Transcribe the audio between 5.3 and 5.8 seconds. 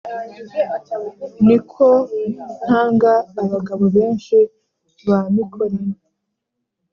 mikore,